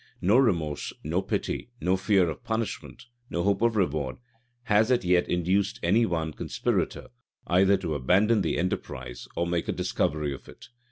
No 0.19 0.35
remorse, 0.39 0.93
no 1.03 1.21
pity, 1.21 1.69
no 1.79 1.95
fear 1.95 2.27
of 2.27 2.43
punishment, 2.43 3.05
no 3.29 3.43
hope 3.43 3.61
of 3.61 3.75
reward, 3.75 4.17
had 4.63 4.89
as 4.89 5.05
yet 5.05 5.29
induced 5.29 5.79
any 5.83 6.07
one 6.07 6.33
conspirator 6.33 7.09
either 7.45 7.77
to 7.77 7.93
abandon 7.93 8.41
the 8.41 8.57
enterprise, 8.57 9.27
or 9.35 9.45
make 9.45 9.67
a 9.67 9.71
discovery 9.71 10.33
of 10.33 10.49
it. 10.49 10.69